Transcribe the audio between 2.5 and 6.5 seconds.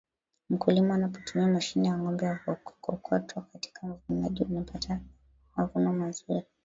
kukokotwa katika uvunaji anapata mavuno mazuri